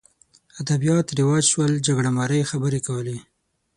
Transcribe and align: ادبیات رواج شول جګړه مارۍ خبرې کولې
ادبیات 0.61 1.07
رواج 1.19 1.43
شول 1.51 1.71
جګړه 1.87 2.09
مارۍ 2.17 2.41
خبرې 2.51 2.79
کولې 2.87 3.17